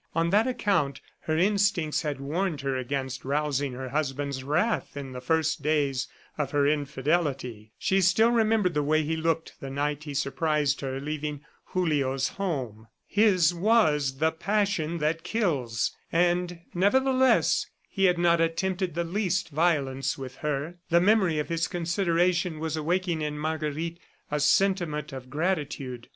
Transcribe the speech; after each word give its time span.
On 0.15 0.31
that 0.31 0.47
account, 0.47 0.99
her 1.19 1.37
instincts 1.37 2.01
had 2.01 2.19
warned 2.19 2.61
her 2.61 2.75
against 2.75 3.23
rousing 3.23 3.73
her 3.73 3.89
husband's 3.89 4.43
wrath 4.43 4.97
in 4.97 5.11
the 5.11 5.21
first 5.21 5.61
days 5.61 6.07
of 6.39 6.49
her 6.49 6.65
infidelity. 6.65 7.71
She 7.77 8.01
still 8.01 8.31
remembered 8.31 8.73
the 8.73 8.81
way 8.81 9.03
he 9.03 9.15
looked 9.15 9.59
the 9.59 9.69
night 9.69 10.05
he 10.05 10.15
surprised 10.15 10.81
her 10.81 10.99
leaving 10.99 11.41
Julio's 11.71 12.29
home. 12.29 12.87
His 13.05 13.53
was 13.53 14.17
the 14.17 14.31
passion 14.31 14.97
that 14.97 15.21
kills, 15.21 15.95
and, 16.11 16.61
nevertheless, 16.73 17.67
he 17.87 18.05
had 18.05 18.17
not 18.17 18.41
attempted 18.41 18.95
the 18.95 19.03
least 19.03 19.49
violence 19.49 20.17
with 20.17 20.37
her.... 20.37 20.79
The 20.89 20.99
memory 20.99 21.37
of 21.37 21.49
his 21.49 21.67
consideration 21.67 22.57
was 22.57 22.75
awakening 22.75 23.21
in 23.21 23.37
Marguerite 23.37 23.99
a 24.31 24.39
sentiment 24.39 25.13
of 25.13 25.29
gratitude. 25.29 26.07